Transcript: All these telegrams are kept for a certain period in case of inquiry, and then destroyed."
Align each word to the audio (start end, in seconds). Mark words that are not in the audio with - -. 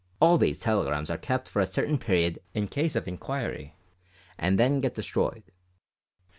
All 0.19 0.39
these 0.39 0.57
telegrams 0.57 1.11
are 1.11 1.17
kept 1.19 1.47
for 1.47 1.59
a 1.59 1.67
certain 1.67 1.99
period 1.99 2.41
in 2.55 2.67
case 2.69 2.95
of 2.95 3.07
inquiry, 3.07 3.75
and 4.35 4.57
then 4.57 4.81
destroyed." 4.81 5.43